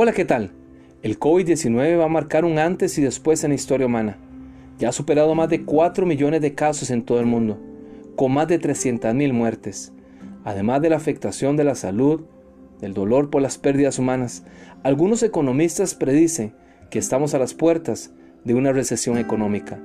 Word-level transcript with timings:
Hola, 0.00 0.12
¿qué 0.12 0.24
tal? 0.24 0.52
El 1.02 1.18
COVID-19 1.18 1.98
va 1.98 2.04
a 2.04 2.08
marcar 2.08 2.44
un 2.44 2.60
antes 2.60 2.96
y 2.98 3.02
después 3.02 3.42
en 3.42 3.50
la 3.50 3.56
historia 3.56 3.88
humana. 3.88 4.16
Ya 4.78 4.90
ha 4.90 4.92
superado 4.92 5.34
más 5.34 5.48
de 5.48 5.64
4 5.64 6.06
millones 6.06 6.40
de 6.40 6.54
casos 6.54 6.90
en 6.90 7.02
todo 7.02 7.18
el 7.18 7.26
mundo, 7.26 7.58
con 8.14 8.30
más 8.30 8.46
de 8.46 8.60
300.000 8.60 9.32
muertes. 9.32 9.92
Además 10.44 10.82
de 10.82 10.90
la 10.90 10.98
afectación 10.98 11.56
de 11.56 11.64
la 11.64 11.74
salud, 11.74 12.26
del 12.80 12.94
dolor 12.94 13.28
por 13.28 13.42
las 13.42 13.58
pérdidas 13.58 13.98
humanas, 13.98 14.44
algunos 14.84 15.24
economistas 15.24 15.96
predicen 15.96 16.54
que 16.90 17.00
estamos 17.00 17.34
a 17.34 17.40
las 17.40 17.54
puertas 17.54 18.12
de 18.44 18.54
una 18.54 18.70
recesión 18.70 19.18
económica. 19.18 19.80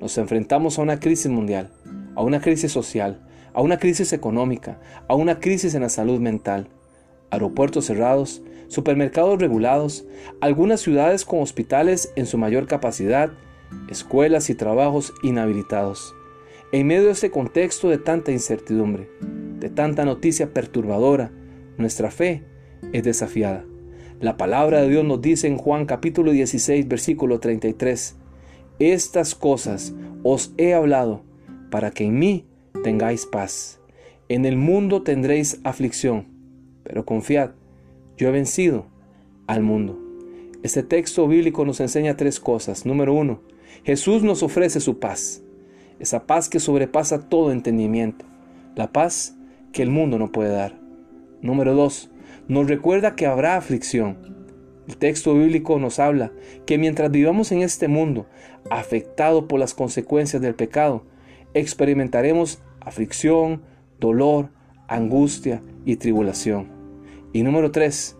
Nos 0.00 0.18
enfrentamos 0.18 0.78
a 0.78 0.82
una 0.82 1.00
crisis 1.00 1.32
mundial, 1.32 1.72
a 2.14 2.22
una 2.22 2.40
crisis 2.40 2.70
social, 2.70 3.26
a 3.54 3.60
una 3.60 3.78
crisis 3.78 4.12
económica, 4.12 4.78
a 5.08 5.16
una 5.16 5.40
crisis 5.40 5.74
en 5.74 5.82
la 5.82 5.88
salud 5.88 6.20
mental. 6.20 6.68
Aeropuertos 7.30 7.86
cerrados, 7.86 8.42
supermercados 8.68 9.38
regulados, 9.38 10.06
algunas 10.40 10.80
ciudades 10.80 11.24
con 11.24 11.40
hospitales 11.40 12.12
en 12.16 12.26
su 12.26 12.38
mayor 12.38 12.66
capacidad, 12.66 13.32
escuelas 13.88 14.50
y 14.50 14.54
trabajos 14.54 15.12
inhabilitados. 15.22 16.14
En 16.70 16.86
medio 16.86 17.06
de 17.06 17.12
este 17.12 17.30
contexto 17.30 17.88
de 17.88 17.98
tanta 17.98 18.30
incertidumbre, 18.30 19.08
de 19.58 19.70
tanta 19.70 20.04
noticia 20.04 20.52
perturbadora, 20.52 21.32
nuestra 21.78 22.10
fe 22.10 22.44
es 22.92 23.02
desafiada. 23.02 23.64
La 24.20 24.36
palabra 24.36 24.82
de 24.82 24.88
Dios 24.88 25.04
nos 25.04 25.22
dice 25.22 25.46
en 25.46 25.56
Juan 25.56 25.86
capítulo 25.86 26.32
16 26.32 26.88
versículo 26.88 27.40
33, 27.40 28.16
Estas 28.78 29.34
cosas 29.34 29.94
os 30.24 30.52
he 30.58 30.74
hablado 30.74 31.22
para 31.70 31.90
que 31.90 32.04
en 32.04 32.18
mí 32.18 32.46
tengáis 32.82 33.26
paz. 33.26 33.80
En 34.28 34.44
el 34.44 34.56
mundo 34.56 35.02
tendréis 35.02 35.60
aflicción, 35.64 36.26
pero 36.88 37.04
confiad, 37.04 37.50
yo 38.16 38.28
he 38.28 38.32
vencido 38.32 38.86
al 39.46 39.62
mundo. 39.62 39.98
Este 40.62 40.82
texto 40.82 41.28
bíblico 41.28 41.66
nos 41.66 41.80
enseña 41.80 42.16
tres 42.16 42.40
cosas. 42.40 42.86
Número 42.86 43.12
uno, 43.12 43.42
Jesús 43.84 44.22
nos 44.22 44.42
ofrece 44.42 44.80
su 44.80 44.98
paz, 44.98 45.42
esa 46.00 46.26
paz 46.26 46.48
que 46.48 46.60
sobrepasa 46.60 47.28
todo 47.28 47.52
entendimiento, 47.52 48.24
la 48.74 48.90
paz 48.90 49.36
que 49.70 49.82
el 49.82 49.90
mundo 49.90 50.18
no 50.18 50.32
puede 50.32 50.50
dar. 50.50 50.80
Número 51.42 51.74
dos, 51.74 52.10
nos 52.48 52.66
recuerda 52.66 53.14
que 53.14 53.26
habrá 53.26 53.56
aflicción. 53.56 54.16
El 54.88 54.96
texto 54.96 55.34
bíblico 55.34 55.78
nos 55.78 55.98
habla 55.98 56.32
que 56.64 56.78
mientras 56.78 57.10
vivamos 57.10 57.52
en 57.52 57.60
este 57.60 57.86
mundo 57.86 58.26
afectado 58.70 59.46
por 59.46 59.60
las 59.60 59.74
consecuencias 59.74 60.40
del 60.40 60.54
pecado, 60.54 61.04
experimentaremos 61.52 62.62
aflicción, 62.80 63.60
dolor, 64.00 64.48
angustia 64.88 65.62
y 65.84 65.96
tribulación. 65.96 66.77
Y 67.32 67.42
número 67.42 67.70
tres, 67.70 68.16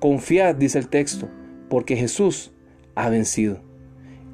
confiad, 0.00 0.54
dice 0.56 0.78
el 0.78 0.88
texto, 0.88 1.28
porque 1.68 1.96
Jesús 1.96 2.52
ha 2.94 3.08
vencido. 3.08 3.60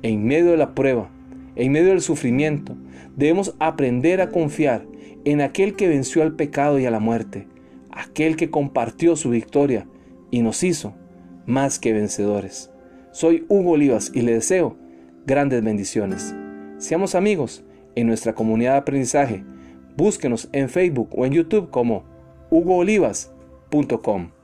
En 0.02 0.24
medio 0.24 0.50
de 0.50 0.56
la 0.56 0.74
prueba, 0.74 1.10
en 1.56 1.72
medio 1.72 1.88
del 1.88 2.00
sufrimiento, 2.00 2.76
debemos 3.16 3.54
aprender 3.58 4.20
a 4.20 4.30
confiar 4.30 4.86
en 5.24 5.40
aquel 5.40 5.74
que 5.74 5.88
venció 5.88 6.22
al 6.22 6.34
pecado 6.34 6.78
y 6.78 6.86
a 6.86 6.90
la 6.90 7.00
muerte, 7.00 7.46
aquel 7.90 8.36
que 8.36 8.50
compartió 8.50 9.16
su 9.16 9.30
victoria 9.30 9.86
y 10.30 10.42
nos 10.42 10.62
hizo 10.62 10.94
más 11.46 11.78
que 11.78 11.92
vencedores. 11.92 12.70
Soy 13.12 13.44
Hugo 13.48 13.72
Olivas 13.72 14.10
y 14.14 14.22
le 14.22 14.34
deseo 14.34 14.76
grandes 15.26 15.62
bendiciones. 15.62 16.34
Seamos 16.78 17.14
amigos 17.14 17.64
en 17.94 18.06
nuestra 18.06 18.34
comunidad 18.34 18.72
de 18.72 18.78
aprendizaje. 18.78 19.44
Búsquenos 19.96 20.48
en 20.52 20.68
Facebook 20.68 21.10
o 21.12 21.26
en 21.26 21.32
YouTube 21.32 21.70
como 21.70 22.04
hugoolivas.com. 23.72 24.41